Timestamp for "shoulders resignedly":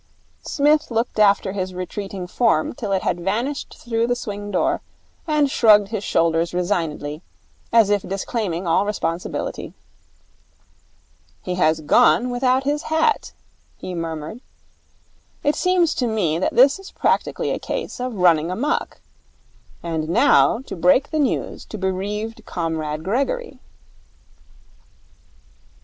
6.03-7.21